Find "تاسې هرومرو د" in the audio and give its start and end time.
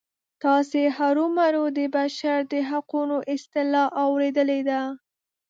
0.43-1.79